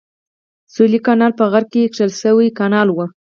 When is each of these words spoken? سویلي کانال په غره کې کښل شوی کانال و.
سویلي 0.73 0.99
کانال 1.07 1.31
په 1.39 1.45
غره 1.51 1.67
کې 1.73 1.91
کښل 1.93 2.11
شوی 2.21 2.47
کانال 2.59 2.87
و. 2.91 2.97